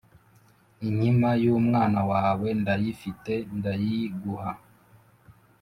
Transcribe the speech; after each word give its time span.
inkima 0.87 1.29
y’umwana 1.43 1.99
wawe 2.11 2.47
ndayifite 2.61 3.33
ndayiguha.’ 3.57 4.51